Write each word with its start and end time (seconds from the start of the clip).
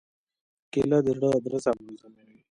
کېله 0.71 0.99
د 1.05 1.07
زړه 1.17 1.29
درزا 1.45 1.71
منظموي. 1.85 2.35